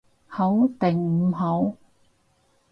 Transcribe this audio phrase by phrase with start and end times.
[0.27, 1.75] 好定唔好？